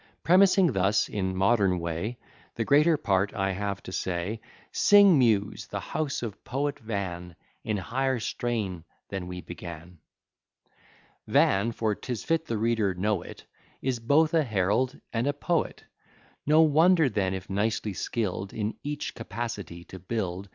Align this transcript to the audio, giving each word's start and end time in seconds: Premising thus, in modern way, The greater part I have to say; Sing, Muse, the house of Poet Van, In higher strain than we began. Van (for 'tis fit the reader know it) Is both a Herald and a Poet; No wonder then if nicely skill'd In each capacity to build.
Premising 0.23 0.71
thus, 0.71 1.07
in 1.07 1.35
modern 1.35 1.77
way, 1.77 2.17
The 2.55 2.65
greater 2.65 2.97
part 2.97 3.35
I 3.35 3.51
have 3.51 3.83
to 3.83 3.91
say; 3.91 4.41
Sing, 4.71 5.19
Muse, 5.19 5.67
the 5.67 5.79
house 5.79 6.23
of 6.23 6.43
Poet 6.43 6.79
Van, 6.79 7.35
In 7.63 7.77
higher 7.77 8.19
strain 8.19 8.83
than 9.09 9.27
we 9.27 9.41
began. 9.41 9.99
Van 11.27 11.71
(for 11.71 11.93
'tis 11.93 12.23
fit 12.23 12.45
the 12.47 12.57
reader 12.57 12.95
know 12.95 13.21
it) 13.21 13.45
Is 13.83 13.99
both 13.99 14.33
a 14.33 14.41
Herald 14.41 14.99
and 15.13 15.27
a 15.27 15.33
Poet; 15.33 15.83
No 16.47 16.61
wonder 16.63 17.07
then 17.07 17.35
if 17.35 17.47
nicely 17.47 17.93
skill'd 17.93 18.53
In 18.55 18.73
each 18.81 19.13
capacity 19.13 19.83
to 19.83 19.99
build. 19.99 20.49